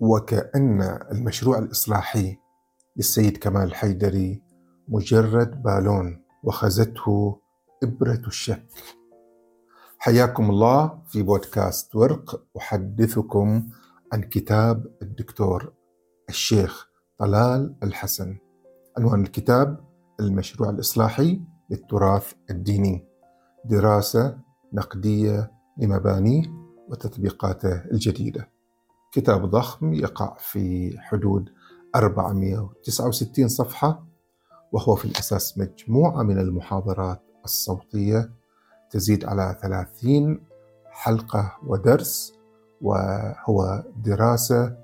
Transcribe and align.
وكأن 0.00 0.82
المشروع 1.12 1.58
الإصلاحي 1.58 2.38
للسيد 2.96 3.36
كمال 3.36 3.62
الحيدري 3.62 4.42
مجرد 4.88 5.62
بالون 5.62 6.22
وخزته 6.44 7.40
إبرة 7.82 8.22
الشك. 8.26 8.66
حياكم 9.98 10.50
الله 10.50 11.02
في 11.08 11.22
بودكاست 11.22 11.96
ورق 11.96 12.42
أحدثكم 12.56 13.68
عن 14.12 14.20
كتاب 14.22 14.86
الدكتور 15.02 15.72
الشيخ 16.28 16.88
طلال 17.18 17.76
الحسن. 17.82 18.38
عنوان 18.98 19.22
الكتاب 19.22 19.80
المشروع 20.20 20.70
الإصلاحي 20.70 21.40
للتراث 21.70 22.32
الديني. 22.50 23.08
دراسة 23.64 24.38
نقدية 24.72 25.52
لمبانيه 25.78 26.42
وتطبيقاته 26.88 27.84
الجديدة. 27.92 28.55
كتاب 29.12 29.46
ضخم 29.50 29.92
يقع 29.92 30.36
في 30.38 30.94
حدود 30.98 31.48
469 31.94 33.48
صفحة 33.48 34.06
وهو 34.72 34.94
في 34.94 35.04
الأساس 35.04 35.58
مجموعة 35.58 36.22
من 36.22 36.38
المحاضرات 36.38 37.22
الصوتية 37.44 38.30
تزيد 38.90 39.24
على 39.24 39.58
30 39.62 40.40
حلقة 40.90 41.56
ودرس 41.66 42.32
وهو 42.82 43.84
دراسة 44.04 44.76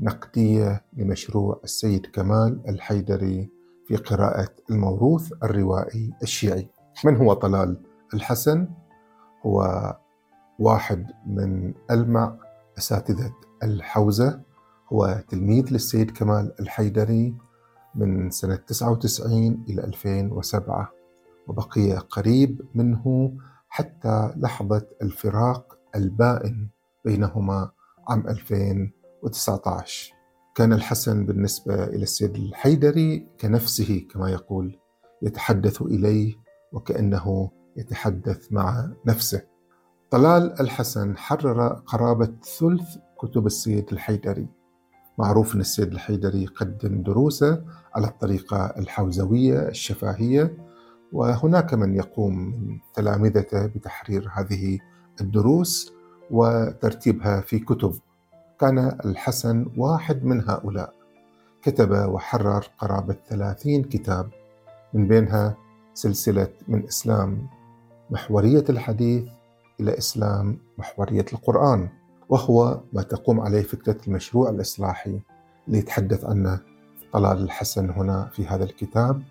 نقدية 0.00 0.84
لمشروع 0.92 1.60
السيد 1.64 2.06
كمال 2.06 2.60
الحيدري 2.68 3.50
في 3.86 3.96
قراءة 3.96 4.48
الموروث 4.70 5.32
الروائي 5.42 6.12
الشيعي. 6.22 6.68
من 7.04 7.16
هو 7.16 7.32
طلال 7.32 7.82
الحسن؟ 8.14 8.68
هو 9.46 9.96
واحد 10.58 11.06
من 11.26 11.74
ألمع 11.90 12.36
أساتذة 12.78 13.32
الحوزة 13.62 14.40
هو 14.92 15.24
تلميذ 15.28 15.72
للسيد 15.72 16.10
كمال 16.10 16.52
الحيدري 16.60 17.34
من 17.94 18.30
سنة 18.30 18.56
99 18.56 19.64
إلى 19.68 19.84
2007 19.84 20.92
وبقي 21.48 21.92
قريب 21.92 22.62
منه 22.74 23.32
حتى 23.68 24.32
لحظة 24.36 24.86
الفراق 25.02 25.78
البائن 25.96 26.68
بينهما 27.04 27.70
عام 28.08 28.28
2019 28.28 30.12
كان 30.54 30.72
الحسن 30.72 31.26
بالنسبة 31.26 31.84
إلى 31.84 32.02
السيد 32.02 32.36
الحيدري 32.36 33.26
كنفسه 33.40 34.06
كما 34.10 34.30
يقول 34.30 34.78
يتحدث 35.22 35.82
إليه 35.82 36.34
وكأنه 36.72 37.50
يتحدث 37.76 38.52
مع 38.52 38.90
نفسه. 39.06 39.42
طلال 40.10 40.60
الحسن 40.60 41.16
حرر 41.16 41.68
قرابة 41.68 42.32
ثلث 42.58 42.96
كتب 43.20 43.46
السيد 43.46 43.92
الحيدري. 43.92 44.46
معروف 45.18 45.54
أن 45.54 45.60
السيد 45.60 45.92
الحيدري 45.92 46.46
قدم 46.46 47.02
دروسه 47.02 47.62
على 47.94 48.06
الطريقة 48.06 48.66
الحوزوية 48.66 49.68
الشفاهية 49.68 50.56
وهناك 51.12 51.74
من 51.74 51.94
يقوم 51.94 52.38
من 52.38 52.78
تلامذته 52.94 53.66
بتحرير 53.66 54.30
هذه 54.34 54.78
الدروس 55.20 55.92
وترتيبها 56.30 57.40
في 57.40 57.58
كتب. 57.58 57.94
كان 58.60 58.78
الحسن 59.04 59.66
واحد 59.76 60.24
من 60.24 60.50
هؤلاء. 60.50 60.94
كتب 61.62 61.90
وحرر 61.90 62.66
قرابة 62.78 63.16
ثلاثين 63.28 63.84
كتاب. 63.84 64.30
من 64.94 65.08
بينها 65.08 65.56
سلسلة 65.94 66.48
من 66.68 66.84
إسلام 66.84 67.46
محورية 68.10 68.64
الحديث 68.68 69.24
إلى 69.80 69.98
إسلام 69.98 70.58
محورية 70.78 71.26
القرآن. 71.32 71.88
وهو 72.30 72.80
ما 72.92 73.02
تقوم 73.02 73.40
عليه 73.40 73.62
فكرة 73.62 73.96
المشروع 74.06 74.50
الإصلاحي 74.50 75.20
اللي 75.68 75.78
يتحدث 75.78 76.24
عنه 76.24 76.60
طلال 77.12 77.42
الحسن 77.42 77.90
هنا 77.90 78.30
في 78.32 78.46
هذا 78.46 78.64
الكتاب. 78.64 79.22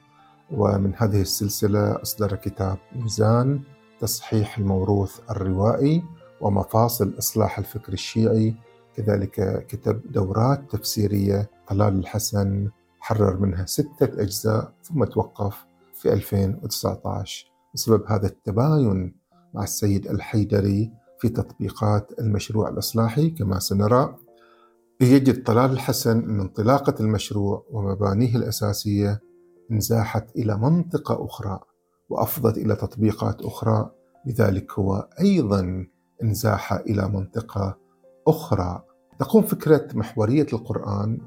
ومن 0.51 0.93
هذه 0.97 1.21
السلسلة 1.21 2.01
أصدر 2.01 2.35
كتاب 2.35 2.77
ميزان 2.95 3.61
تصحيح 3.99 4.57
الموروث 4.57 5.19
الروائي 5.31 6.03
ومفاصل 6.41 7.15
إصلاح 7.17 7.59
الفكر 7.59 7.93
الشيعي. 7.93 8.55
كذلك 8.95 9.65
كتب 9.67 10.11
دورات 10.11 10.71
تفسيرية 10.71 11.49
طلال 11.67 11.99
الحسن 11.99 12.69
حرر 12.99 13.39
منها 13.39 13.65
ستة 13.65 14.21
أجزاء 14.21 14.73
ثم 14.83 15.03
توقف 15.03 15.65
في 15.93 16.13
2019 16.13 17.51
بسبب 17.73 18.03
هذا 18.07 18.27
التباين 18.27 19.15
مع 19.53 19.63
السيد 19.63 20.07
الحيدري 20.07 20.91
في 21.19 21.29
تطبيقات 21.29 22.19
المشروع 22.19 22.69
الإصلاحي 22.69 23.29
كما 23.29 23.59
سنرى. 23.59 24.15
يجد 25.01 25.43
طلال 25.43 25.71
الحسن 25.71 26.19
أن 26.19 26.39
انطلاقة 26.39 26.95
المشروع 26.99 27.65
ومبانيه 27.71 28.35
الأساسية 28.35 29.21
انزاحت 29.71 30.35
إلى 30.35 30.57
منطقة 30.57 31.25
أخرى 31.25 31.59
وأفضت 32.09 32.57
إلى 32.57 32.75
تطبيقات 32.75 33.41
أخرى. 33.41 33.91
لذلك 34.25 34.71
هو 34.79 35.07
أيضا 35.19 35.87
انزاح 36.23 36.73
إلى 36.73 37.09
منطقة 37.09 37.77
أخرى. 38.27 38.83
تقوم 39.19 39.43
فكرة 39.43 39.87
محورية 39.93 40.47
القرآن 40.53 41.21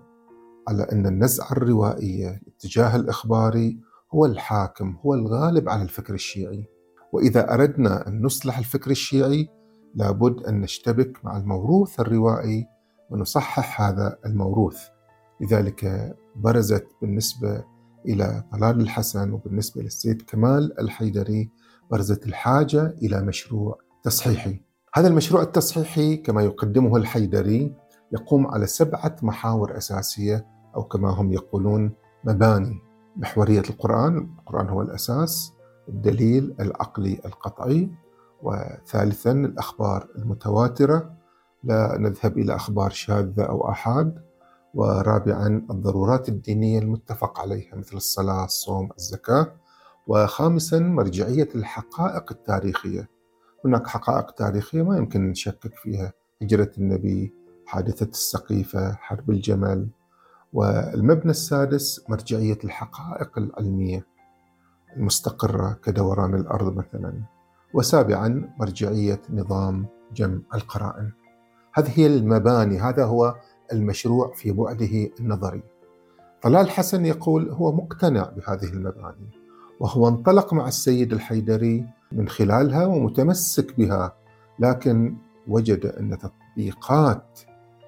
على 0.69 0.83
أن 0.83 1.07
النزعة 1.07 1.53
الروائية 1.53 2.41
الاتجاه 2.47 2.97
الإخباري 2.97 3.81
هو 4.15 4.27
الحاكم 4.27 4.97
هو 5.07 5.15
الغالب 5.15 5.69
على 5.69 5.83
الفكر 5.83 6.15
الشيعي. 6.15 6.69
وإذا 7.13 7.55
أردنا 7.55 8.09
أن 8.09 8.23
نصلح 8.23 8.59
الفكر 8.59 8.91
الشيعي 8.91 9.49
لابد 9.95 10.43
أن 10.43 10.61
نشتبك 10.61 11.25
مع 11.25 11.37
الموروث 11.37 12.01
الروائي 12.01 12.67
ونصحح 13.11 13.81
هذا 13.83 14.19
الموروث. 14.27 14.81
لذلك 15.41 16.13
برزت 16.37 16.87
بالنسبة 17.01 17.65
إلى 18.07 18.45
طلال 18.53 18.81
الحسن 18.81 19.33
وبالنسبة 19.33 19.83
للسيد 19.83 20.23
كمال 20.23 20.81
الحيدري 20.81 21.51
برزت 21.91 22.27
الحاجة 22.27 22.87
إلى 23.03 23.23
مشروع 23.23 23.79
تصحيحي. 24.03 24.61
هذا 24.95 25.09
المشروع 25.09 25.43
التصحيحي 25.43 26.17
كما 26.17 26.43
يقدمه 26.43 26.97
الحيدري 26.97 27.75
يقوم 28.13 28.47
على 28.47 28.67
سبعة 28.67 29.17
محاور 29.23 29.77
أساسية 29.77 30.47
أو 30.77 30.83
كما 30.83 31.11
هم 31.11 31.33
يقولون 31.33 31.93
مباني. 32.25 32.79
محورية 33.17 33.63
القرآن 33.71 34.17
القرآن 34.39 34.69
هو 34.69 34.83
الأساس 34.83 35.53
الدليل 35.89 36.55
العقلي 36.61 37.21
القطعي 37.25 37.91
وثالثا 38.43 39.33
الأخبار 39.33 40.09
المتواترة. 40.19 41.15
لا 41.65 41.97
نذهب 41.99 42.39
إلى 42.39 42.55
أخبار 42.55 42.91
شاذة 42.91 43.43
أو 43.43 43.71
أحاد. 43.71 44.23
ورابعا 44.75 45.67
الضرورات 45.71 46.29
الدينية 46.29 46.79
المتفق 46.79 47.41
عليها 47.41 47.77
مثل 47.77 47.97
الصلاة 47.97 48.45
الصوم 48.45 48.89
الزكاة. 48.99 49.53
وخامسا 50.07 50.79
مرجعية 50.79 51.49
الحقائق 51.55 52.33
التاريخية. 52.33 53.09
هناك 53.65 53.87
حقائق 53.87 54.31
تاريخية 54.31 54.83
ما 54.83 54.97
يمكن 54.97 55.31
نشكك 55.31 55.75
فيها. 55.75 56.13
هجرة 56.43 56.71
النبي 56.79 57.35
حادثة 57.67 58.07
السقيفة 58.07 58.93
حرب 58.93 59.31
الجمل. 59.31 59.89
والمبنى 60.53 61.31
السادس 61.31 62.05
مرجعية 62.09 62.59
الحقائق 62.65 63.39
العلمية 63.39 64.07
المستقرة 64.97 65.79
كدوران 65.85 66.35
الأرض 66.35 66.77
مثلا. 66.77 67.23
وسابعا 67.75 68.55
مرجعية 68.59 69.21
نظام 69.31 69.87
جمع 70.15 70.41
القرائن. 70.55 71.13
هذه 71.75 72.07
المباني 72.07 72.81
هذا 72.81 73.05
هو 73.05 73.35
المشروع 73.73 74.33
في 74.35 74.53
بعده 74.53 75.11
النظري. 75.21 75.63
طلال 76.43 76.71
حسن 76.71 77.07
يقول 77.07 77.51
هو 77.51 77.73
مقتنع 77.73 78.31
بهذه 78.37 78.73
المباني 78.73 79.31
وهو 79.81 80.09
انطلق 80.09 80.55
مع 80.55 80.69
السيد 80.69 81.13
الحيدري 81.13 81.87
من 82.13 82.29
خلالها 82.29 82.87
ومتمسك 82.87 83.77
بها 83.79 84.17
لكن 84.59 85.17
وجد 85.49 85.87
أن 85.87 86.19
تطبيقات 86.19 87.41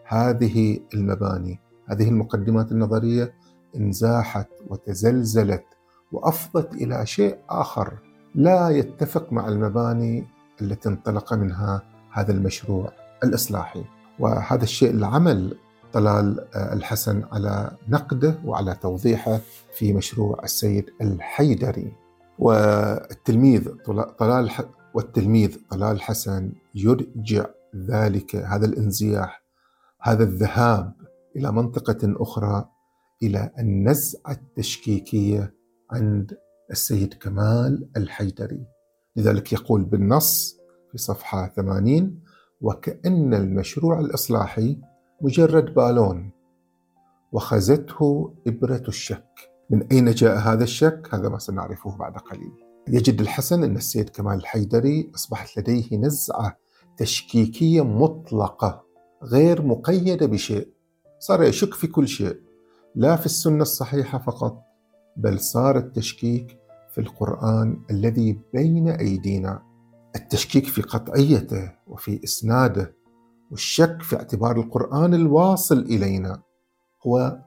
هذه 0.07 0.81
المباني 0.95 1.61
هذه 1.87 2.09
المقدمات 2.09 2.73
النظرية 2.73 3.35
انزاحت 3.77 4.49
وتزلزلت 4.69 5.65
وأفضت 6.13 6.75
إلى 6.75 7.07
شيء 7.07 7.39
آخر. 7.51 7.99
لا 8.35 8.69
يتفق 8.69 9.33
مع 9.33 9.49
المباني 9.49 10.25
التي 10.63 10.89
انطلق 10.89 11.35
منها 11.35 11.83
هذا 12.13 12.33
المشروع 12.33 12.93
الإصلاحي. 13.25 13.85
وهذا 14.19 14.63
الشيء 14.63 14.91
العمل 14.91 15.59
طلال 15.93 16.57
الحسن 16.57 17.23
على 17.33 17.71
نقده 17.89 18.39
وعلى 18.45 18.75
توضيحه 18.75 19.41
في 19.79 19.93
مشروع 19.93 20.43
السيد 20.45 20.91
الحيدري. 21.01 21.93
والتلميذ 22.39 23.69
طلال 24.19 24.51
والتلميذ 24.95 25.57
طلال 25.71 26.03
حسن 26.03 26.53
يرجع 26.75 27.47
ذلك 27.77 28.37
هذا 28.37 28.67
الإنزياح 28.67 29.43
هذا 30.01 30.25
الذهاب 30.25 30.93
إلى 31.37 31.53
منطقة 31.53 31.99
أخرى 32.05 32.69
إلى 33.23 33.51
النزعة 33.59 34.31
التشكيكية 34.33 35.55
عند 35.91 36.37
السيد 36.71 37.15
كمال 37.15 37.89
الحيدري. 37.97 38.67
لذلك 39.17 39.53
يقول 39.53 39.85
بالنص 39.85 40.57
في 40.93 40.99
صفحة 40.99 41.49
80 41.57 42.21
وكأن 42.61 43.35
المشروع 43.35 44.01
الإصلاحي 44.01 44.79
مجرد 45.21 45.75
بالون 45.75 46.31
وخزته 47.33 48.35
إبرة 48.47 48.83
الشك. 48.89 49.27
من 49.71 49.87
أين 49.93 50.11
جاء 50.11 50.39
هذا 50.39 50.65
الشك؟ 50.65 51.09
هذا 51.13 51.29
ما 51.29 51.39
سنعرفه 51.39 51.97
بعد 51.97 52.17
قليل. 52.17 52.53
يجد 52.89 53.21
الحسن 53.21 53.65
أن 53.65 53.77
السيد 53.77 54.09
كمال 54.09 54.35
الحيدري 54.35 55.11
أصبحت 55.15 55.59
لديه 55.59 55.97
نزعة 55.97 56.57
تشكيكية 56.97 57.85
مطلقة 57.85 58.85
غير 59.23 59.63
مقيدة 59.63 60.27
بشيء. 60.27 60.69
صار 61.19 61.43
يشك 61.43 61.75
في 61.75 61.87
كل 61.87 62.09
شيء 62.09 62.41
لا 62.95 63.17
في 63.17 63.27
السنة 63.27 63.63
الصحيحة 63.63 64.19
فقط 64.19 64.63
بل 65.17 65.41
صار 65.41 65.79
التشكيك 65.79 66.59
في 66.95 67.01
القرآن 67.01 67.83
الذي 67.91 68.39
بين 68.53 68.89
أيدينا. 68.89 69.63
التشكيك 70.17 70.67
في 70.67 70.83
قطعيته 70.83 71.73
وفي 71.87 72.25
إسناده 72.25 72.95
والشك 73.51 74.03
في 74.03 74.17
اعتبار 74.17 74.57
القرآن 74.57 75.15
الواصل 75.15 75.79
إلينا. 75.79 76.43
هو 77.07 77.39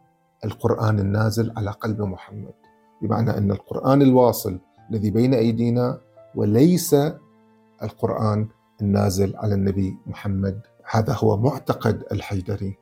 القرآن 0.45 0.99
النازل 0.99 1.53
على 1.57 1.71
قلب 1.71 2.01
محمد. 2.01 2.53
بمعنى 3.01 3.37
أن 3.37 3.51
القرآن 3.51 4.01
الواصل 4.01 4.59
الذي 4.89 5.11
بين 5.11 5.33
أيدينا 5.33 6.01
وليس 6.35 6.95
القرآن 7.83 8.47
النازل 8.81 9.35
على 9.35 9.55
النبي 9.55 9.97
محمد. 10.05 10.61
هذا 10.91 11.13
هو 11.13 11.37
معتقد 11.37 12.03
الحيدري. 12.11 12.77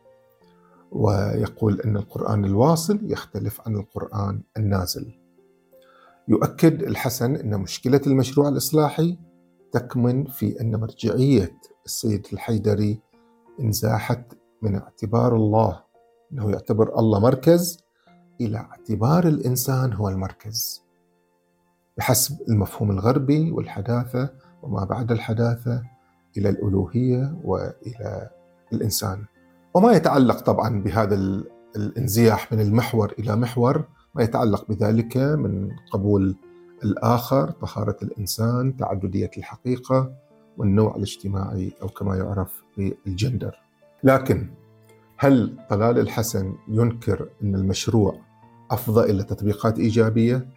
ويقول 0.96 1.82
أن 1.82 1.98
القرآن 1.98 2.46
الواصل 2.46 3.00
يختلف 3.12 3.62
عن 3.68 3.76
القرآن 3.76 4.42
النازل. 4.58 5.20
يؤكد 6.28 6.84
الحسن 6.84 7.36
أن 7.36 7.60
مشكلة 7.60 8.02
المشروع 8.08 8.50
الإصلاحي 8.50 9.18
تكمن 9.72 10.26
في 10.26 10.62
أن 10.62 10.76
مرجعية 10.76 11.58
السيد 11.86 12.28
الحيدري 12.34 13.02
انزاحت 13.60 14.34
من 14.62 14.76
اعتبار 14.76 15.36
الله 15.36 15.84
أنه 16.34 16.52
يعتبر 16.52 17.00
الله 17.00 17.20
مركز 17.20 17.80
إلى 18.42 18.58
اعتبار 18.58 19.28
الإنسان 19.28 19.94
هو 19.94 20.10
المركز. 20.10 20.82
بحسب 21.98 22.38
المفهوم 22.50 22.92
الغربي 22.92 23.52
والحداثة 23.52 24.30
وما 24.64 24.84
بعد 24.84 25.12
الحداثة 25.12 25.84
إلى 26.38 26.50
الألوهية 26.50 27.40
وإلى 27.44 28.30
الإنسان. 28.74 29.26
وما 29.76 29.94
يتعلق 29.94 30.40
طبعا 30.40 30.82
بهذا 30.82 31.16
الانزياح 31.76 32.54
من 32.54 32.60
المحور 32.60 33.14
إلى 33.20 33.36
محور 33.36 33.84
ما 34.16 34.24
يتعلق 34.24 34.66
بذلك 34.70 35.18
من 35.18 35.70
قبول 35.92 36.36
الآخر 36.84 37.52
طهارة 37.52 37.98
الإنسان 38.04 38.78
تعددية 38.78 39.32
الحقيقة 39.38 40.12
والنوع 40.58 40.96
الاجتماعي 40.96 41.74
أو 41.82 41.88
كما 41.88 42.16
يعرف 42.16 42.64
بالجندر 42.78 43.56
لكن 44.04 44.50
هل 45.18 45.58
طلال 45.70 46.00
الحسن 46.00 46.54
ينكر 46.68 47.30
أن 47.44 47.56
المشروع 47.56 48.16
أفضى 48.72 49.12
إلى 49.12 49.24
تطبيقات 49.24 49.80
إيجابية؟ 49.80 50.48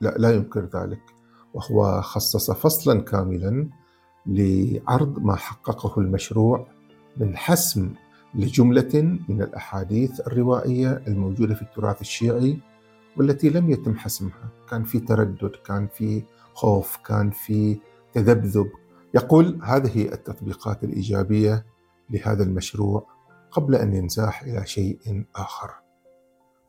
لا 0.00 0.14
لا 0.18 0.30
ينكر 0.30 0.68
ذلك 0.74 1.02
وهو 1.54 2.00
خصص 2.00 2.50
فصلا 2.50 3.00
كاملا 3.00 3.68
لعرض 4.26 5.18
ما 5.18 5.36
حققه 5.36 6.00
المشروع 6.00 6.66
من 7.16 7.36
حسم 7.36 7.94
لجملة 8.34 9.18
من 9.28 9.42
الأحاديث 9.42 10.20
الروائية 10.20 11.02
الموجودة 11.06 11.54
في 11.54 11.62
التراث 11.62 12.00
الشيعي 12.00 12.58
والتي 13.16 13.50
لم 13.50 13.70
يتم 13.70 13.94
حسمها. 13.94 14.48
كان 14.70 14.84
في 14.84 15.00
تردد 15.00 15.52
كان 15.66 15.88
في 15.94 16.22
خوف 16.54 16.96
كان 16.96 17.30
في 17.30 17.78
تذبذب. 18.14 18.70
يقول 19.14 19.60
هذه 19.62 20.12
التطبيقات 20.12 20.84
الإيجابية 20.84 21.66
لهذا 22.10 22.42
المشروع 22.42 23.06
قبل 23.50 23.74
أن 23.74 23.94
ينزاح 23.94 24.42
إلى 24.42 24.66
شيء 24.66 25.24
آخر. 25.36 25.70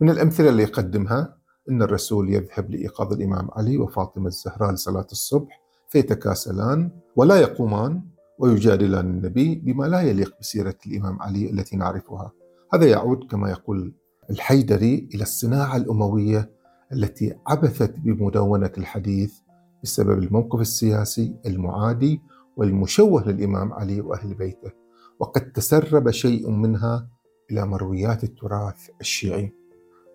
من 0.01 0.09
الأمثلة 0.09 0.49
اللي 0.49 0.63
يقدمها 0.63 1.37
أن 1.69 1.81
الرسول 1.81 2.29
يذهب 2.33 2.71
لإيقاظ 2.71 3.13
الإمام 3.13 3.49
علي 3.51 3.77
وفاطمة 3.77 4.27
الزهراء 4.27 4.71
لصلاة 4.71 5.07
الصبح 5.11 5.61
فيتكاسلان 5.89 6.91
ولا 7.15 7.35
يقومان 7.35 8.01
ويجادلان 8.39 9.05
النبي 9.05 9.55
بما 9.55 9.85
لا 9.85 10.01
يليق 10.01 10.35
بسيرة 10.39 10.75
الإمام 10.87 11.21
علي 11.21 11.49
التي 11.49 11.75
نعرفها. 11.75 12.31
هذا 12.73 12.85
يعود 12.85 13.23
كما 13.31 13.49
يقول 13.49 13.93
الحيدري 14.29 15.09
إلى 15.15 15.23
الصناعة 15.23 15.77
الأموية 15.77 16.51
التي 16.93 17.35
عبثت 17.47 17.99
بمدونة 17.99 18.71
الحديث 18.77 19.33
بسبب 19.83 20.23
الموقف 20.23 20.61
السياسي 20.61 21.35
المعادي 21.45 22.21
والمشوه 22.57 23.27
للإمام 23.27 23.73
علي 23.73 24.01
وأهل 24.01 24.33
بيته 24.33 24.71
وقد 25.19 25.51
تسرب 25.51 26.11
شيء 26.11 26.49
منها 26.49 27.07
إلى 27.51 27.65
مرويات 27.65 28.23
التراث 28.23 28.89
الشيعي. 29.01 29.53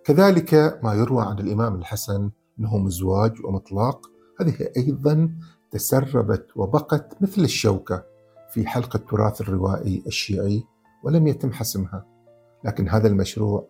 كذلك 0.04 0.80
ما 0.82 0.94
يروى 0.94 1.24
عن 1.24 1.38
الإمام 1.38 1.74
الحسن 1.74 2.30
أنه 2.60 2.78
مزواج 2.78 3.44
ومطلاق 3.44 4.10
هذه 4.40 4.54
أيضا 4.76 5.30
تسربت 5.70 6.46
وبقت 6.56 7.22
مثل 7.22 7.42
الشوكة 7.42 8.04
في 8.50 8.66
حلقة 8.66 8.96
التراث 8.96 9.40
الروائي 9.40 10.02
الشيعي 10.06 10.64
ولم 11.04 11.26
يتم 11.26 11.52
حسمها. 11.52 12.06
لكن 12.64 12.88
هذا 12.88 13.08
المشروع 13.08 13.68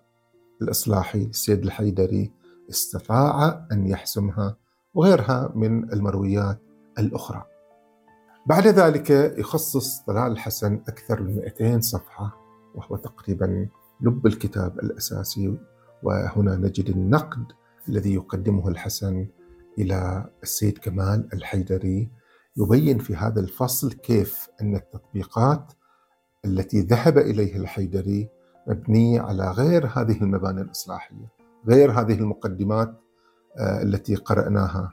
الإصلاحي 0.63 1.23
السيد 1.23 1.65
الحيدري 1.65 2.33
استطاع 2.71 3.67
أن 3.73 3.87
يحسمها 3.87 4.57
وغيرها 4.95 5.53
من 5.55 5.93
المرويات 5.93 6.59
الأخرى. 6.99 7.45
بعد 8.47 8.67
ذلك 8.67 9.11
يخصص 9.39 9.99
طلال 10.01 10.33
الحسن 10.33 10.81
أكثر 10.89 11.23
من 11.23 11.37
200 11.37 11.81
صفحة 11.81 12.37
وهو 12.75 12.97
تقريبا 12.97 13.69
لب 14.01 14.27
الكتاب 14.27 14.79
الأساسي 14.79 15.59
وهنا 16.03 16.57
نجد 16.57 16.89
النقد 16.89 17.45
الذي 17.89 18.15
يقدمه 18.15 18.69
الحسن 18.69 19.27
إلى 19.79 20.31
السيد 20.43 20.79
كمال 20.79 21.29
الحيدري 21.33 22.11
يبين 22.57 22.99
في 22.99 23.17
هذا 23.17 23.41
الفصل 23.41 23.93
كيف 23.93 24.49
أن 24.63 24.77
التطبيقات 24.77 25.73
التي 26.45 26.81
ذهب 26.81 27.19
إليها 27.19 27.57
الحيدري 27.57 28.29
مبنية 28.67 29.21
على 29.21 29.51
غير 29.51 29.87
هذه 29.87 30.23
المباني 30.23 30.61
الإصلاحية 30.61 31.39
غير 31.69 31.91
هذه 31.91 32.15
المقدمات 32.15 32.95
آه، 33.59 33.83
التي 33.83 34.15
قرأناها. 34.15 34.93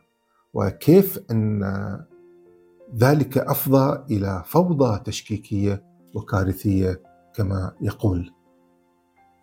وكيف 0.54 1.20
أن 1.32 1.64
ذلك 2.98 3.38
أفضى 3.38 4.16
إلى 4.16 4.44
فوضى 4.46 5.00
تشكيكية 5.00 5.84
وكارثية 6.14 7.02
كما 7.36 7.72
يقول. 7.82 8.32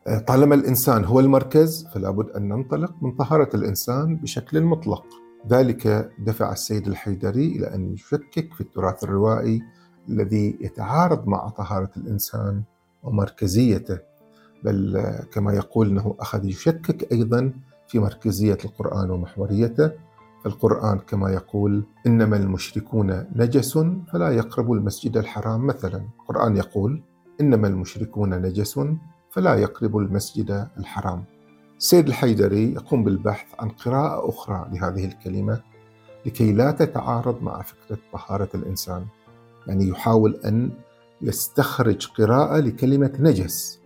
آه، 0.07 0.19
طالما 0.19 0.55
الإنسان 0.55 1.05
هو 1.05 1.21
المركز 1.21 1.87
فلا 1.95 2.11
بد 2.11 2.31
أن 2.31 2.49
ننطلق 2.49 3.03
من 3.03 3.17
طهارة 3.17 3.57
الإنسان 3.57 4.17
بشكل 4.17 4.63
مطلق. 4.63 5.07
ذلك 5.49 6.11
دفع 6.19 6.53
السيد 6.53 6.87
الحيدري 6.87 7.47
إلى 7.47 7.75
أن 7.75 7.93
يشكك 7.93 8.55
في 8.55 8.61
التراث 8.61 9.05
الروائي 9.05 9.63
الذي 10.09 10.59
يتعارض 10.61 11.29
مع 11.29 11.49
طهارة 11.49 11.91
الإنسان 11.97 12.63
ومركزيته. 13.03 13.99
بل 14.65 15.05
كما 15.33 15.53
يقول 15.53 15.89
أنه 15.89 16.17
أخذ 16.21 16.45
يشكك 16.45 17.13
أيضا 17.13 17.53
في 17.89 17.99
مركزية 17.99 18.59
القرآن 18.65 19.11
ومحوريته. 19.11 19.91
القرآن 20.47 20.99
كما 20.99 21.31
يقول 21.31 21.85
إنما 22.07 22.37
المشركون 22.37 23.27
نجس 23.37 23.79
فلا 24.13 24.31
يقربوا 24.31 24.77
المسجد 24.77 25.17
الحرام 25.17 25.67
مثلا. 25.67 26.05
القرآن 26.21 26.57
يقول 26.57 27.03
إنما 27.41 27.69
المشركون 27.69 28.35
نجس 28.35 28.81
فلا 29.31 29.55
يقربوا 29.55 30.01
المسجد 30.03 30.69
الحرام. 30.79 31.25
السيد 31.83 32.09
الحيدري 32.09 32.73
يقوم 32.73 33.05
بالبحث 33.05 33.47
عن 33.59 33.69
قراءة 33.69 34.29
أخرى 34.29 34.69
لهذه 34.73 35.05
الكلمة 35.05 35.63
لكي 36.27 36.53
لا 36.53 36.71
تتعارض 36.71 37.43
مع 37.43 37.63
فكرة 37.63 37.99
طهارة 38.13 38.49
الإنسان 38.55 39.07
يعني 39.67 39.89
يحاول 39.89 40.41
أن 40.45 40.71
يستخرج 41.23 42.07
قراءة 42.07 42.61
لكلمة 42.61 43.13
نجس. 43.21 43.81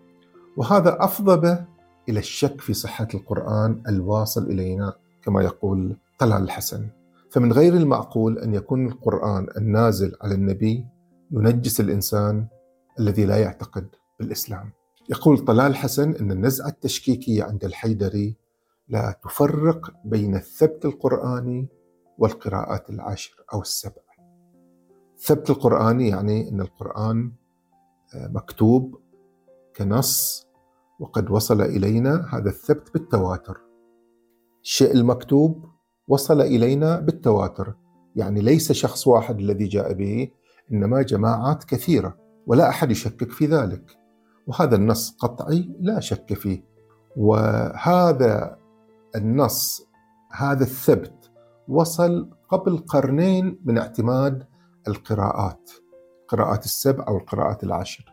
وهذا 0.57 1.05
أفضب 1.05 1.65
إلى 2.09 2.19
الشك 2.19 2.61
في 2.61 2.75
صحة 2.75 3.09
القرآن 3.15 3.83
الواصل 3.89 4.47
إلينا 4.47 4.93
كما 5.23 5.43
يقول 5.43 5.97
طلال 6.19 6.43
الحسن. 6.43 6.89
فمن 7.31 7.53
غير 7.53 7.75
المعقول 7.75 8.39
أن 8.39 8.55
يكون 8.55 8.87
القرآن 8.87 9.47
النازل 9.57 10.13
على 10.23 10.35
النبي 10.35 10.87
ينجس 11.31 11.81
الإنسان 11.81 12.47
الذي 13.01 13.25
لا 13.25 13.37
يعتقد 13.37 13.89
بالإسلام. 14.21 14.71
يقول 15.09 15.39
طلال 15.39 15.77
حسن 15.77 16.15
أن 16.15 16.31
النزعة 16.31 16.69
التشكيكية 16.69 17.45
عند 17.45 17.65
الحيدري 17.65 18.37
لا 18.89 19.21
تفرق 19.23 19.93
بين 20.05 20.35
الثبت 20.35 20.85
القرآني 20.85 21.69
والقراءات 22.19 22.91
العشر 22.91 23.45
أو 23.53 23.61
السبع. 23.61 24.03
الثبت 25.17 25.51
القرآني 25.51 26.09
يعني 26.09 26.49
أن 26.49 26.61
القرآن 26.61 27.33
آه، 28.15 28.29
مكتوب 28.29 29.01
كنص 29.77 30.47
وقد 31.01 31.31
وصل 31.31 31.63
إلينا 31.63 32.29
هذا 32.33 32.49
الثبت 32.49 32.93
بالتواتر. 32.95 33.61
الشيء 34.63 34.93
المكتوب 34.93 35.65
وصل 36.09 36.41
إلينا 36.41 37.01
بالتواتر. 37.01 37.75
يعني 38.17 38.41
ليس 38.41 38.73
شخص 38.73 39.07
واحد 39.07 39.39
الذي 39.39 39.65
جاء 39.65 39.93
به 39.93 40.31
إنما 40.73 41.03
جماعات 41.03 41.65
كثيرة 41.65 42.17
ولا 42.47 42.69
أحد 42.69 42.91
يشكك 42.91 43.31
في 43.31 43.47
ذلك. 43.47 44.06
وهذا 44.47 44.77
النص 44.77 45.17
قطعي 45.19 45.71
لا 45.81 46.01
شك 46.01 46.35
فيه. 46.35 46.65
وهذا 47.17 48.59
النص 49.17 49.87
هذا 50.33 50.63
الثبت 50.63 51.31
وصل 51.69 52.31
قبل 52.49 52.79
قرنين 52.79 53.61
من 53.65 53.79
اعتماد 53.79 54.47
القراءات 54.89 55.71
القراءات 56.23 56.65
السبع 56.65 57.05
أو 57.09 57.17
القراءات 57.17 57.65
العشر. 57.65 58.13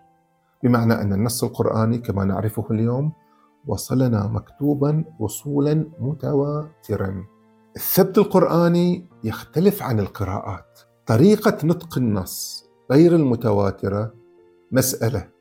بمعنى 0.64 0.94
أن 0.94 1.14
النص 1.14 1.44
القرآني 1.44 1.98
كما 1.98 2.26
نعرفه 2.26 2.66
اليوم 2.72 3.12
وصلنا 3.68 4.28
مكتوبا 4.28 5.06
وصولا 5.20 5.92
متواترا. 6.00 7.26
الثبت 7.76 8.18
القرآني 8.18 9.08
يختلف 9.24 9.84
عن 9.84 10.00
القراءات. 10.00 10.80
طريقة 11.06 11.58
نطق 11.64 11.98
النص 11.98 12.66
غير 12.92 13.16
المتواترة 13.16 14.14
مسألة. 14.72 15.33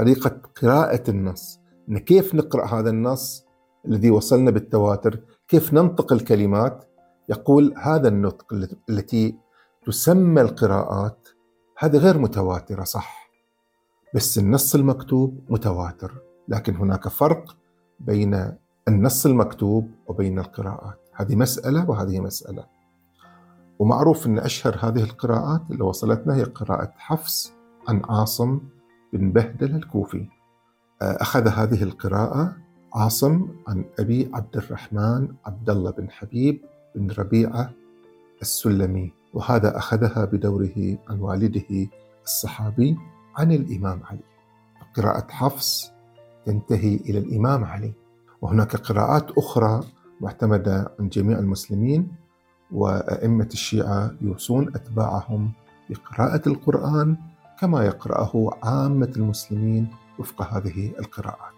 طريقة 0.00 0.40
قراءة 0.62 1.10
النص. 1.10 1.60
إن 1.88 1.98
كيف 1.98 2.34
نقرأ 2.34 2.66
هذا 2.66 2.90
النص 2.90 3.46
الذي 3.86 4.10
وصلنا 4.10 4.50
بالتواتر؟ 4.50 5.20
كيف 5.48 5.72
ننطق 5.74 6.12
الكلمات؟ 6.12 6.84
يقول 7.28 7.74
هذا 7.78 8.08
النطق 8.08 8.52
التي 8.90 9.36
تسمى 9.86 10.40
القراءات 10.40 11.28
هذه 11.78 11.96
غير 11.96 12.18
متواترة 12.18 12.84
صح. 12.84 13.30
بس 14.14 14.38
النص 14.38 14.74
المكتوب 14.74 15.40
متواتر 15.48 16.12
لكن 16.48 16.76
هناك 16.76 17.08
فرق 17.08 17.56
بين 18.00 18.56
النص 18.88 19.26
المكتوب 19.26 19.90
وبين 20.08 20.38
القراءات. 20.38 21.08
هذه 21.14 21.36
مسألة 21.36 21.90
وهذه 21.90 22.20
مسألة. 22.20 22.66
ومعروف 23.78 24.26
أن 24.26 24.38
أشهر 24.38 24.76
هذه 24.80 25.02
القراءات 25.02 25.62
اللي 25.70 25.84
وصلتنا 25.84 26.36
هي 26.36 26.42
قراءة 26.42 26.92
حفص 26.96 27.52
عن 27.88 28.02
عاصم 28.08 28.60
بن 29.12 29.32
بهدل 29.32 29.74
الكوفي. 29.76 30.26
أخذ 31.02 31.48
هذه 31.48 31.82
القراءة 31.82 32.56
عاصم 32.94 33.48
عن 33.68 33.84
أبي 33.98 34.30
عبد 34.34 34.56
الرحمن 34.56 35.28
عبد 35.46 35.70
الله 35.70 35.90
بن 35.90 36.10
حبيب 36.10 36.60
بن 36.94 37.10
ربيعة 37.18 37.70
السلمي 38.42 39.12
وهذا 39.34 39.78
أخذها 39.78 40.24
بدوره 40.24 40.98
عن 41.08 41.20
والده 41.20 41.88
الصحابي 42.24 42.96
عن 43.36 43.52
الإمام 43.52 44.00
علي. 44.04 44.20
قراءة 44.96 45.26
حفص 45.30 45.92
تنتهي 46.46 46.94
إلى 46.96 47.18
الإمام 47.18 47.64
علي. 47.64 47.92
وهناك 48.42 48.76
قراءات 48.76 49.30
أخرى 49.38 49.80
معتمدة 50.20 50.92
عن 51.00 51.08
جميع 51.08 51.38
المسلمين 51.38 52.08
وأئمة 52.72 53.48
الشيعة 53.52 54.10
يوصون 54.20 54.68
أتباعهم 54.68 55.52
بقراءة 55.90 56.48
القرآن 56.48 57.16
كما 57.60 57.84
يقرأه 57.84 58.50
عامة 58.62 59.12
المسلمين 59.16 59.88
وفق 60.18 60.42
هذه 60.42 60.92
القراءات. 60.98 61.54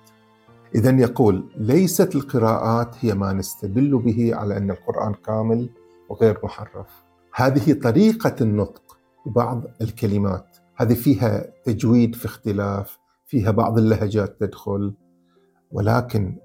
إذا 0.75 0.91
يقول 0.91 1.45
ليست 1.57 2.15
القراءات 2.15 2.97
هي 3.01 3.15
ما 3.15 3.33
نستدل 3.33 3.99
به 3.99 4.35
على 4.35 4.57
أن 4.57 4.71
القرآن 4.71 5.15
كامل 5.15 5.71
وغير 6.09 6.39
محرف. 6.45 6.87
هذه 7.35 7.73
طريقة 7.73 8.35
النطق 8.41 8.99
ببعض 9.27 9.63
الكلمات، 9.81 10.57
هذه 10.77 10.95
فيها 10.95 11.47
تجويد 11.65 12.15
في 12.15 12.27
اختلاف، 12.27 12.99
فيها 13.27 13.51
بعض 13.51 13.79
اللهجات 13.79 14.41
تدخل، 14.41 14.95
ولكن 15.73 16.39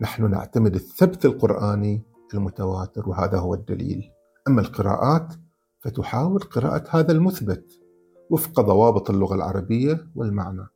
نحن 0.00 0.30
نعتمد 0.30 0.74
الثبت 0.74 1.24
القرآني 1.24 2.02
المتواتر 2.34 3.08
وهذا 3.08 3.38
هو 3.38 3.54
الدليل. 3.54 4.10
أما 4.48 4.60
القراءات 4.60 5.34
فتحاول 5.80 6.40
قراءة 6.40 6.84
هذا 6.90 7.12
المثبت 7.12 7.83
وفق 8.30 8.60
ضوابط 8.60 9.10
اللغة 9.10 9.34
العربية 9.34 10.06
والمعنى. 10.14 10.66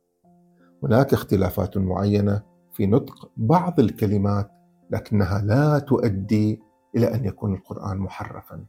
هناك 0.83 1.13
اختلافات 1.13 1.77
معينة 1.77 2.43
في 2.73 2.87
نطق 2.87 3.31
بعض 3.37 3.79
الكلمات 3.79 4.51
لكنها 4.91 5.41
لا 5.41 5.79
تؤدي 5.79 6.59
إلى 6.95 7.15
أن 7.15 7.25
يكون 7.25 7.53
القرآن 7.53 7.97
محرفا. 7.97 8.65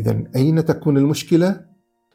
إذا 0.00 0.24
أين 0.36 0.64
تكون 0.64 0.98
المشكلة؟ 0.98 1.68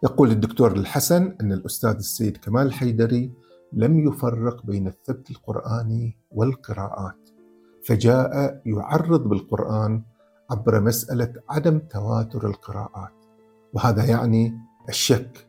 يقول 0.03 0.31
الدكتور 0.31 0.71
الحسن 0.71 1.35
أن 1.41 1.51
الأستاذ 1.51 1.95
السيد 1.95 2.37
كمال 2.37 2.67
الحيدري 2.67 3.31
لم 3.73 4.07
يفرق 4.07 4.65
بين 4.65 4.87
الثبت 4.87 5.31
القرآني 5.31 6.17
والقراءات، 6.31 7.29
فجاء 7.87 8.61
يعرض 8.65 9.27
بالقرآن 9.27 10.03
عبر 10.51 10.81
مسألة 10.81 11.33
عدم 11.49 11.79
تواتر 11.79 12.47
القراءات، 12.47 13.13
وهذا 13.73 14.05
يعني 14.05 14.53
الشك 14.89 15.47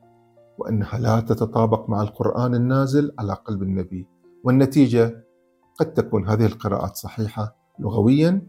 وأنها 0.58 0.99
لا 0.99 1.20
تتطابق 1.20 1.90
مع 1.90 2.02
القرآن 2.02 2.54
النازل 2.54 3.12
على 3.18 3.32
قلب 3.32 3.62
النبي. 3.62 4.06
والنتيجة 4.44 5.25
قد 5.80 5.92
تكون 5.92 6.28
هذه 6.28 6.46
القراءات 6.46 6.96
صحيحة 6.96 7.56
لغويا 7.78 8.46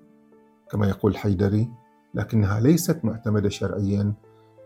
كما 0.72 0.88
يقول 0.88 1.12
الحيدري 1.12 1.70
لكنها 2.14 2.60
ليست 2.60 3.06
معتمدة 3.06 3.50
شرعيا 3.50 4.14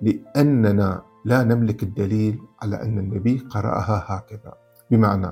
لأننا 0.01 1.01
لا 1.25 1.43
نملك 1.43 1.84
الدليل 1.84 2.39
على 2.62 2.81
أن 2.81 3.00
النبي 3.00 3.38
قرأها 3.38 4.03
هكذا. 4.08 4.53
بمعنى 4.91 5.31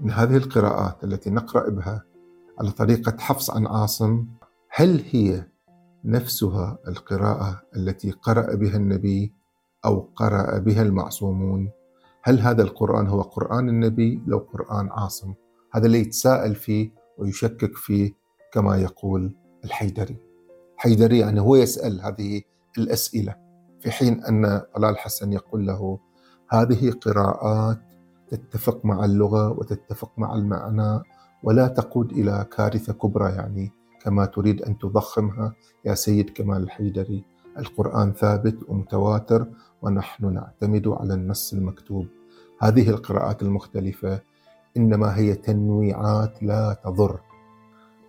أن 0.00 0.10
هذه 0.10 0.36
القراءات 0.36 1.04
التي 1.04 1.30
نقرأ 1.30 1.70
بها 1.70 2.04
على 2.60 2.70
طريقة 2.70 3.16
حفص 3.18 3.50
عن 3.50 3.66
عاصم 3.66 4.26
هل 4.70 5.04
هي 5.10 5.46
نفسها 6.04 6.78
القراءة 6.88 7.62
التي 7.76 8.10
قرأ 8.10 8.54
بها 8.54 8.76
النبي 8.76 9.34
أو 9.84 10.08
قرأ 10.16 10.58
بها 10.58 10.82
المعصومون. 10.82 11.70
هل 12.22 12.40
هذا 12.40 12.62
القرآن 12.62 13.06
هو 13.06 13.22
قرآن 13.22 13.68
النبي؟ 13.68 14.22
لو 14.26 14.38
قرآن 14.38 14.88
عاصم. 14.90 15.34
هذا 15.72 15.86
اللي 15.86 16.00
يتساءل 16.00 16.54
فيه 16.54 16.90
ويشكك 17.18 17.76
فيه 17.76 18.12
كما 18.52 18.76
يقول 18.76 19.34
الحيدري. 19.64 20.16
حيدري 20.76 21.18
يعني 21.18 21.40
هو 21.40 21.56
يسأل 21.56 22.00
هذه 22.00 22.42
الأسئلة 22.78 23.34
في 23.80 23.90
حين 23.90 24.24
أن 24.24 24.62
طلال 24.74 24.98
حسن 24.98 25.32
يقول 25.32 25.66
له 25.66 25.98
هذه 26.50 26.90
قراءات 26.90 27.78
تتفق 28.28 28.84
مع 28.84 29.04
اللغة 29.04 29.50
وتتفق 29.50 30.12
مع 30.18 30.34
المعنى 30.34 31.02
ولا 31.42 31.68
تقود 31.68 32.12
إلى 32.12 32.46
كارثة 32.56 32.92
كبرى 32.92 33.32
يعني 33.32 33.72
كما 34.02 34.24
تريد 34.24 34.62
أن 34.62 34.78
تضخمها 34.78 35.54
يا 35.84 35.94
سيد 35.94 36.30
كمال 36.30 36.62
الحيدري. 36.62 37.24
القرآن 37.58 38.12
ثابت 38.12 38.56
ومتواتر 38.68 39.46
ونحن 39.82 40.34
نعتمد 40.34 40.88
على 40.88 41.14
النص 41.14 41.52
المكتوب. 41.52 42.06
هذه 42.60 42.90
القراءات 42.90 43.42
المختلفة 43.42 44.20
إنما 44.76 45.16
هي 45.16 45.34
تنويعات 45.34 46.42
لا 46.42 46.76
تضر. 46.84 47.20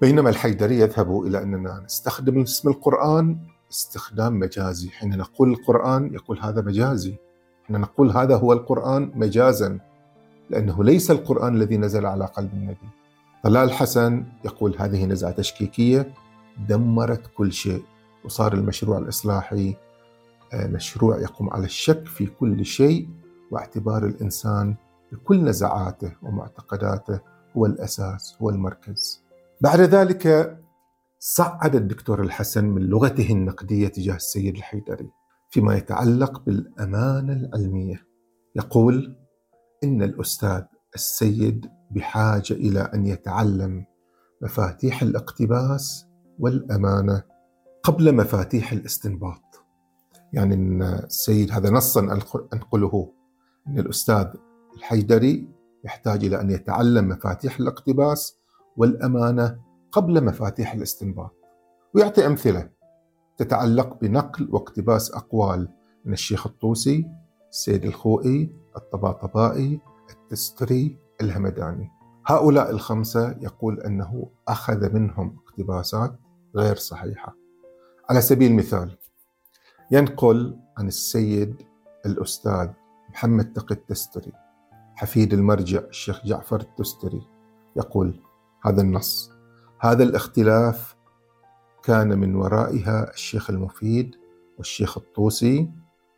بينما 0.02 0.30
الحيدري 0.30 0.80
يذهب 0.80 1.22
إلى 1.22 1.44
أننا 1.44 1.82
نستخدم 1.86 2.42
اسم 2.42 2.70
القرآن 2.70 3.38
استخدام 3.72 4.40
مجازي. 4.40 4.90
حين 4.90 5.18
نقول 5.18 5.52
القرآن 5.52 6.14
يقول 6.14 6.40
هذا 6.40 6.62
مجازي. 6.62 7.16
حين 7.68 7.82
نقول 7.82 8.12
هذا 8.12 8.36
هو 8.36 8.54
القرآن 8.54 9.12
مجازا 9.16 9.80
لأنه 10.50 10.84
ليس 10.84 11.12
القرآن 11.12 11.56
الذي 11.56 11.78
نزل 11.78 12.06
على 12.06 12.26
قلب 12.26 12.54
النبي. 12.54 12.90
طلال 13.44 13.72
حسن 13.72 14.26
يقول 14.46 14.76
هذه 14.80 15.06
نزعة 15.06 15.32
تشكيكية 15.32 16.14
دمرت 16.70 17.22
كل 17.38 17.52
شيء. 17.52 17.84
وصار 18.26 18.54
المشروع 18.54 18.98
الإصلاحي 18.98 19.76
آه، 20.54 20.68
مشروع 20.68 21.20
يقوم 21.20 21.50
على 21.50 21.66
الشك 21.66 22.08
في 22.08 22.26
كل 22.26 22.66
شيء 22.66 23.10
واعتبار 23.52 24.06
الإنسان 24.06 24.76
بكل 25.12 25.44
نزعاته 25.44 26.16
ومعتقداته 26.22 27.20
هو 27.58 27.66
الأساس 27.66 28.38
هو 28.42 28.50
المركز. 28.50 29.24
بعد 29.62 29.80
ذلك 29.80 30.58
صعد 31.20 31.76
الدكتور 31.76 32.22
الحسن 32.22 32.66
من 32.66 32.82
لغته 32.82 33.32
النقدية 33.32 33.88
تجاه 33.88 34.16
السيد 34.16 34.56
الحيدري 34.56 35.10
فيما 35.50 35.76
يتعلق 35.76 36.42
بالأمانة 36.46 37.34
العلمية. 37.34 38.08
يقول 38.56 39.16
إن 39.84 40.04
الأستاذ 40.04 40.62
السيد 40.96 41.70
بحاجة 41.92 42.54
إلى 42.54 42.80
أن 42.80 43.06
يتعلم 43.06 43.86
مفاتيح 44.42 45.02
الاقتباس 45.02 46.06
والأمانة 46.40 47.24
قبل 47.84 48.16
مفاتيح 48.16 48.72
الاستنباط. 48.72 49.42
يعني 50.34 50.56
إن 50.56 50.82
السيد 50.82 51.52
هذا 51.52 51.70
نصا 51.70 52.02
أنقله 52.54 53.14
إن 53.68 53.80
الأستاذ 53.80 54.28
الحيدري 54.78 55.48
يحتاج 55.86 56.26
إلى 56.26 56.42
أن 56.42 56.50
يتعلم 56.52 57.10
مفاتيح 57.10 57.60
الاقتباس 57.60 58.40
والأمانة 58.78 59.60
قبل 59.92 60.26
مفاتيح 60.26 60.74
الاستنباط. 60.74 61.36
ويعطي 61.96 62.26
أمثلة 62.26 62.70
تتعلق 63.38 64.00
بنقل 64.02 64.50
واقتباس 64.52 65.12
أقوال 65.12 65.68
من 66.06 66.14
الشيخ 66.14 66.48
الطوسي 66.48 67.06
السيد 67.50 67.86
الخوئي 67.86 68.56
الطباطبائي 68.78 69.80
التستري 70.10 70.98
الهمداني. 71.22 71.90
هؤلاء 72.28 72.72
الخمسة 72.72 73.32
يقول 73.42 73.82
أنه 73.82 74.30
أخذ 74.48 74.94
منهم 74.94 75.38
اقتباسات 75.38 76.20
غير 76.56 76.76
صحيحة. 76.76 77.41
على 78.10 78.22
سبيل 78.22 78.52
المثال 78.52 78.98
ينقل 79.92 80.58
عن 80.78 80.88
السيد 80.88 81.56
الأستاذ 82.06 82.70
محمد 83.10 83.54
تقي 83.54 83.76
التستري 83.76 84.32
حفيد 84.96 85.34
المرجع 85.34 85.80
الشيخ 85.80 86.26
جعفر 86.26 86.60
التستري 86.60 87.22
يقول 87.76 88.20
هذا 88.66 88.82
النص 88.82 89.32
هذا 89.80 90.04
الاختلاف 90.04 90.96
كان 91.84 92.20
من 92.20 92.36
ورائها 92.36 93.14
الشيخ 93.14 93.50
المفيد 93.50 94.16
والشيخ 94.58 94.98
الطوسي 94.98 95.70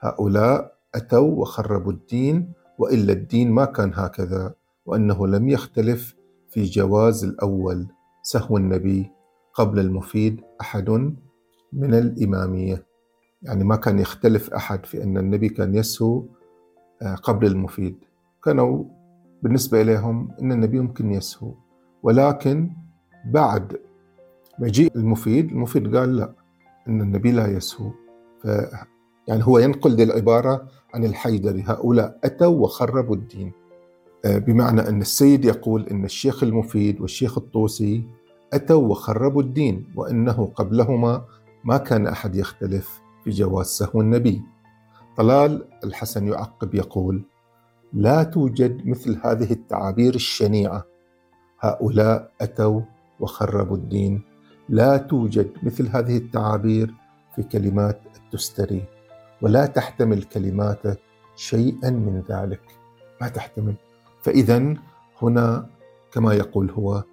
هؤلاء 0.01 0.77
أتوا 0.95 1.41
وخربوا 1.41 1.91
الدين 1.91 2.53
وإلا 2.77 3.13
الدين 3.13 3.51
ما 3.51 3.65
كان 3.65 3.91
هكذا 3.95 4.53
وأنه 4.85 5.27
لم 5.27 5.49
يختلف 5.49 6.15
في 6.49 6.63
جواز 6.63 7.23
الأول 7.23 7.87
سهو 8.23 8.57
النبي 8.57 9.11
قبل 9.53 9.79
المفيد 9.79 10.41
أحد 10.61 11.15
من 11.75 11.93
الإمامية. 11.93 12.85
يعني 13.41 13.63
ما 13.63 13.75
كان 13.75 13.99
يختلف 13.99 14.53
أحد 14.53 14.85
في 14.85 15.03
أن 15.03 15.17
النبي 15.17 15.49
كان 15.49 15.75
يسهو 15.75 16.23
آه، 17.01 17.15
قبل 17.15 17.47
المفيد. 17.47 17.95
كانوا 18.43 18.83
بالنسبة 19.43 19.81
إليهم 19.81 20.29
أن 20.41 20.51
النبي 20.51 20.79
ممكن 20.79 21.11
يسهو 21.11 21.53
ولكن 22.03 22.71
بعد 23.25 23.77
مجيء 24.59 24.91
المفيد 24.95 25.51
المفيد 25.51 25.95
قال 25.95 26.17
لا 26.17 26.33
أن 26.87 27.01
النبي 27.01 27.31
لا 27.31 27.47
يسهو 27.47 27.89
ف 28.43 28.45
يعني 29.27 29.43
هو 29.43 29.57
ينقل 29.57 29.95
دي 29.95 30.03
العبارة 30.03 30.67
عن 30.93 31.05
الحيدري. 31.05 31.63
هؤلاء 31.67 32.19
أتوا 32.23 32.63
وخربوا 32.63 33.15
الدين. 33.15 33.51
آه، 34.25 34.37
بمعنى 34.37 34.81
أن 34.89 35.01
السيد 35.01 35.45
يقول 35.45 35.87
أن 35.87 36.05
الشيخ 36.05 36.43
المفيد 36.43 37.01
والشيخ 37.01 37.37
الطوسي 37.37 38.03
أتوا 38.53 38.87
وخربوا 38.87 39.41
الدين 39.41 39.85
وأنه 39.95 40.51
قبلهما 40.55 41.25
ما 41.63 41.77
كان 41.77 42.07
أحد 42.07 42.35
يختلف 42.35 43.01
في 43.23 43.29
جواز 43.29 43.65
سهو 43.65 44.01
النبي. 44.01 44.41
طلال 45.17 45.67
الحسن 45.83 46.27
يعقب 46.27 46.75
يقول 46.75 47.23
لا 47.93 48.23
توجد 48.23 48.87
مثل 48.87 49.19
هذه 49.23 49.51
التعابير 49.51 50.15
الشنيعة. 50.15 50.85
هؤلاء 51.59 52.31
أتوا 52.41 52.81
وخربوا 53.19 53.77
الدين. 53.77 54.21
لا 54.69 54.97
توجد 54.97 55.51
مثل 55.63 55.87
هذه 55.87 56.17
التعابير 56.17 56.93
في 57.35 57.43
كلمات 57.43 58.01
التستري 58.15 58.85
ولا 59.41 59.65
تحتمل 59.65 60.23
كلماته 60.23 60.95
شيئا 61.35 61.89
من 61.89 62.23
ذلك. 62.29 62.61
ما 63.21 63.27
تحتمل. 63.27 63.75
فإذا 64.21 64.73
هنا 65.21 65.69
كما 66.11 66.33
يقول 66.33 66.71
هو 66.71 67.03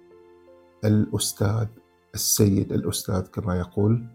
الأستاذ 0.85 1.67
السيد 2.13 2.73
الأستاذ 2.73 3.21
كما 3.21 3.59
يقول 3.59 4.07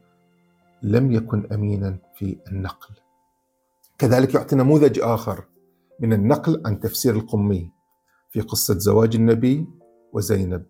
لم 0.87 1.13
يكن 1.13 1.53
أمينا 1.53 1.99
في 2.15 2.39
النقل. 2.53 2.95
كذلك 3.99 4.35
يعطي 4.35 4.57
نموذج 4.57 5.01
آخر 5.03 5.45
من 6.01 6.13
النقل 6.13 6.63
عن 6.67 6.81
تفسير 6.81 7.17
القمي 7.17 7.71
في 8.31 8.41
قصة 8.41 8.79
زواج 8.79 9.17
النبي 9.17 9.67
وزينب. 10.13 10.67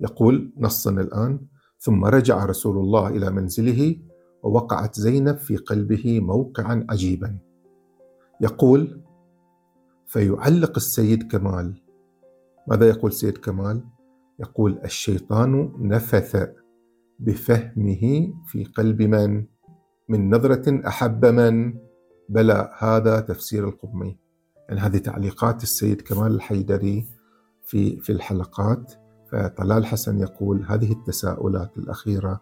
يقول 0.00 0.52
نصا 0.58 0.90
الآن. 0.90 1.40
ثم 1.78 2.04
رجع 2.04 2.44
رسول 2.44 2.76
الله 2.78 3.08
إلى 3.08 3.30
منزله 3.30 3.96
ووقعت 4.42 5.00
زينب 5.00 5.36
في 5.36 5.56
قلبه 5.56 6.20
موقعا 6.20 6.86
عجيبا. 6.90 7.38
يقول 8.40 9.00
فيعلق 10.06 10.72
السيد 10.76 11.32
كمال. 11.32 11.82
ماذا 12.68 12.88
يقول 12.88 13.12
سيد 13.12 13.38
كمال؟ 13.38 13.84
يقول 14.38 14.80
الشيطان 14.84 15.72
نفث 15.78 16.52
بفهمه 17.22 18.32
في 18.46 18.64
قلب 18.64 19.02
من؟ 19.02 19.44
من 20.08 20.34
نظرة 20.34 20.88
أحب 20.88 21.24
من؟ 21.26 21.74
بلى 22.28 22.70
هذا 22.78 23.20
تفسير 23.20 23.68
القمي 23.68 24.18
يعني 24.68 24.80
هذه 24.80 24.98
تعليقات 24.98 25.62
السيد 25.62 26.00
كمال 26.00 26.34
الحيدري 26.34 27.06
في 27.66 28.00
في 28.00 28.12
الحلقات. 28.12 28.92
فطلال 29.32 29.86
حسن 29.86 30.18
يقول 30.20 30.64
هذه 30.68 30.92
التساؤلات 30.92 31.78
الأخيرة 31.78 32.40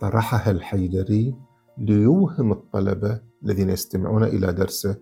طرحها 0.00 0.50
الحيدري 0.50 1.34
ليوهم 1.78 2.52
الطلبة 2.52 3.20
الذين 3.44 3.70
يستمعون 3.70 4.24
إلى 4.24 4.52
درسه 4.52 4.96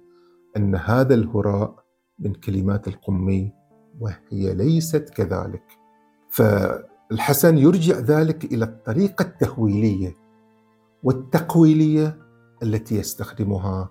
أن 0.57 0.75
هذا 0.75 1.15
الهراء 1.15 1.85
من 2.19 2.33
كلمات 2.35 2.89
القمي 2.89 3.53
وهي 4.01 4.55
ليست 4.55 5.09
كذلك. 5.09 5.65
فالحسن 7.11 7.59
يرجع 7.59 7.99
ذلك 7.99 8.45
إلى 8.45 8.65
الطريقة 8.65 9.23
التهويلية 9.23 10.17
والتقويلية 11.03 12.19
التي 12.63 12.95
يستخدمها 12.95 13.91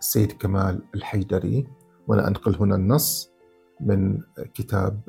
السيد 0.00 0.32
كمال 0.32 0.82
الحيدري. 0.94 1.66
وأنا 2.08 2.28
أنقل 2.28 2.56
هنا 2.56 2.74
النص 2.76 3.30
من 3.80 4.20
كتاب 4.54 5.00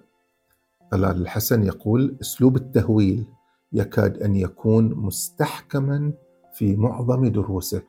طلال 0.91 1.21
الحسن 1.21 1.63
يقول 1.63 2.17
أسلوب 2.21 2.55
التهويل 2.55 3.25
يكاد 3.73 4.17
أن 4.17 4.35
يكون 4.35 4.95
مستحكما 4.95 6.13
في 6.53 6.75
معظم 6.75 7.25
دروسه 7.25 7.81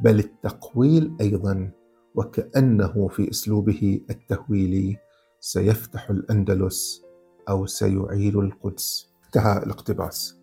بل 0.00 0.18
التقويل 0.18 1.16
أيضا 1.20 1.70
وكأنه 2.14 3.08
في 3.08 3.30
أسلوبه 3.30 4.00
التهويلي 4.10 4.96
سيفتح 5.40 6.10
الأندلس 6.10 7.02
أو 7.48 7.66
سيعيل 7.66 8.38
القدس 8.38 9.08
انتهى 9.26 9.58
الاقتباس 9.62 10.38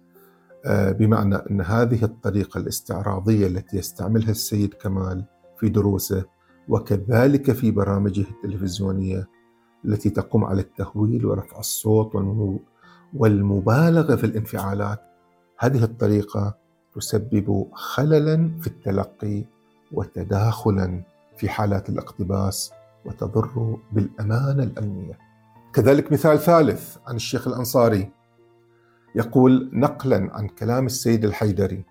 آه، 0.66 0.92
بمعنى 0.92 1.36
أن 1.36 1.62
هذه 1.62 2.04
الطريقة 2.04 2.58
الاستعراضية 2.58 3.48
التي 3.48 3.78
يستعملها 3.78 4.32
السيد 4.32 4.74
كمال 4.74 5.26
في 5.60 5.70
دروسه 5.70 6.26
وكذلك 6.70 7.52
في 7.52 7.72
برامجه 7.72 8.22
التلفزيونية 8.22 9.28
التي 9.86 10.10
تقوم 10.10 10.44
على 10.44 10.62
التهويل 10.62 11.26
ورفع 11.26 11.60
الصوت 11.60 12.16
والمبالغة 13.14 14.16
في 14.16 14.24
الانفعالات 14.24 15.02
هذه 15.60 15.84
الطريقة 15.84 16.58
تسبب 16.96 17.68
خللا 17.74 18.52
في 18.62 18.68
التلقي 18.68 19.46
وتداخلا 19.92 21.04
في 21.38 21.50
حالات 21.50 21.90
الاقتباس 21.90 22.72
وتضر 23.06 23.78
بالأمانة 23.92 24.64
العلميه. 24.64 25.25
كذلك 25.76 26.12
مثال 26.12 26.40
ثالث 26.40 26.98
عن 27.08 27.16
الشيخ 27.16 27.48
الأنصاري. 27.48 28.12
يقول 29.16 29.70
نقلا 29.74 30.30
عن 30.34 30.48
كلام 30.48 30.86
السيد 30.86 31.26
الحيدري 31.26 31.86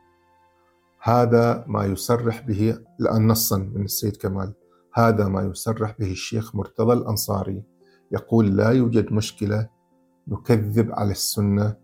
هذا 1.02 1.64
ما 1.66 1.84
يصرح 1.84 2.40
به 2.40 2.78
الان 3.00 3.26
نصا 3.26 3.58
من 3.58 3.84
السيد 3.84 4.16
كمال 4.16 4.54
هذا 4.94 5.28
ما 5.28 5.42
يصرح 5.42 5.94
به 5.98 6.10
الشيخ 6.10 6.54
مرتضى 6.56 6.92
الأنصاري. 6.92 7.62
يقول 8.12 8.56
لا 8.56 8.70
يوجد 8.70 9.12
مشكلة 9.12 9.68
نكذب 10.28 10.92
على 10.92 11.10
السنة 11.10 11.76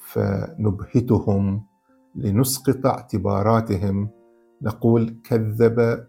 فنبهتهم 0.00 1.66
لنسقط 2.14 2.86
اعتباراتهم. 2.86 4.10
نقول 4.62 5.16
كذب 5.24 6.06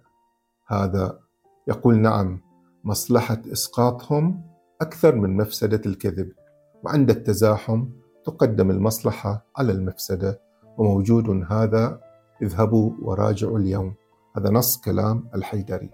هذا. 0.68 1.20
يقول 1.68 2.00
نعم 2.00 2.42
مصلحة 2.84 3.42
إسقاطهم 3.52 4.49
أكثر 4.82 5.16
من 5.16 5.38
مفسدة 5.38 5.82
الكذب 5.86 6.32
وعند 6.84 7.10
التزاحم 7.10 7.86
تقدم 8.26 8.72
المصلحة 8.72 9.46
على 9.58 9.72
المفسدة 9.72 10.42
وموجود 10.78 11.46
هذا 11.52 12.00
اذهبوا 12.42 12.92
وراجعوا 13.02 13.60
اليوم. 13.60 13.96
هذا 14.38 14.50
نص 14.50 14.78
كلام 14.78 15.30
الحيدري. 15.36 15.90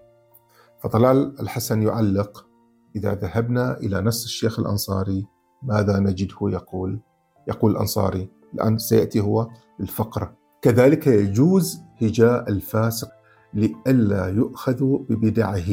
فطلال 0.84 1.42
الحسن 1.42 1.84
يعلق 1.84 2.48
إذا 2.96 3.16
ذهبنا 3.16 3.78
إلى 3.78 4.02
نص 4.02 4.24
الشيخ 4.24 4.60
الأنصاري 4.60 5.26
ماذا 5.64 6.00
نجده 6.00 6.38
يقول؟ 6.42 7.00
يقول 7.48 7.72
الأنصاري 7.72 8.30
الآن 8.54 8.78
سيأتي 8.78 9.20
هو 9.20 9.50
الفقرة 9.80 10.38
كذلك 10.62 11.08
يجوز 11.08 11.82
هجاء 12.02 12.50
الفاسق 12.50 13.10
لئلا 13.54 14.28
يؤخذ 14.28 14.84
ببدعه 14.84 15.70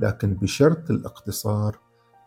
لكن 0.00 0.34
بشرط 0.34 0.90
الاقتصار 0.90 1.83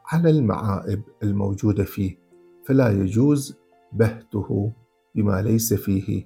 على 0.07 0.29
المعائب 0.29 1.01
الموجودة 1.23 1.83
فيه 1.83 2.17
فلا 2.65 2.89
يجوز 2.89 3.57
بهته 3.93 4.73
بما 5.15 5.41
ليس 5.41 5.73
فيه 5.73 6.25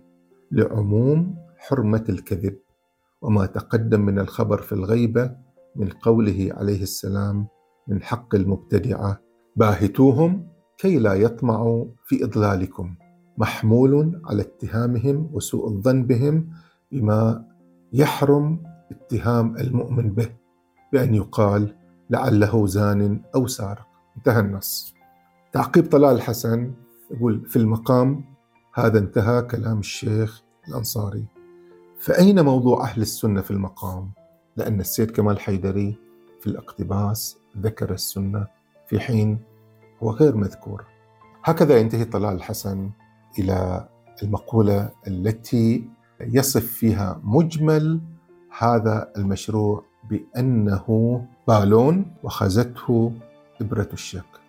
لعموم 0.51 1.35
حرمة 1.57 2.03
الكذب. 2.09 2.57
وما 3.21 3.45
تقدم 3.45 4.01
من 4.01 4.19
الخبر 4.19 4.61
في 4.61 4.71
الغيبة 4.71 5.35
من 5.75 5.89
قوله 5.89 6.49
عليه 6.51 6.83
السلام 6.83 7.47
من 7.87 8.03
حق 8.03 8.35
المبتدعة 8.35 9.21
باهتوهم 9.55 10.47
كي 10.77 10.99
لا 10.99 11.13
يطمعوا 11.13 11.85
في 12.05 12.23
إضلالكم 12.23 12.95
محمول 13.37 14.21
على 14.25 14.41
اتهامهم 14.41 15.29
وسوء 15.33 15.67
الظن 15.67 16.03
بهم 16.03 16.49
بما 16.91 17.45
يحرم 17.93 18.63
اتهام 18.91 19.57
المؤمن 19.57 20.13
به 20.13 20.29
بأن 20.93 21.13
يقال 21.15 21.75
لعله 22.11 22.67
زان 22.67 23.21
أو 23.35 23.47
سارق. 23.47 23.87
انتهى 24.17 24.39
النص. 24.39 24.95
تعقيب 25.51 25.89
طلال 25.89 26.15
الحسن 26.15 26.73
يقول 27.11 27.45
في 27.45 27.55
المقام 27.55 28.25
هذا 28.73 28.99
انتهى 28.99 29.41
كلام 29.41 29.79
الشيخ 29.79 30.41
الأنصاري. 30.67 31.25
فأين 31.99 32.45
موضوع 32.45 32.83
أهل 32.83 33.01
السنة 33.01 33.41
في 33.41 33.51
المقام؟ 33.51 34.11
لأن 34.57 34.79
السيد 34.79 35.11
كمال 35.11 35.39
حيدري 35.39 35.97
في 36.41 36.47
الاقتباس 36.47 37.37
ذكر 37.57 37.91
السنة 37.91 38.47
في 38.87 38.99
حين 38.99 39.39
هو 40.03 40.11
غير 40.11 40.35
مذكور. 40.35 40.85
هكذا 41.43 41.77
ينتهي 41.77 42.05
طلال 42.05 42.35
الحسن 42.35 42.89
إلى 43.39 43.89
المقولة 44.23 44.91
التي 45.07 45.89
يصف 46.21 46.65
فيها 46.65 47.21
مجمل 47.23 48.01
هذا 48.57 49.11
المشروع 49.17 49.90
بأنه 50.11 50.85
بالون 51.47 52.05
وخزته 52.23 53.11
إبرة 53.61 53.89
الشك. 53.93 54.40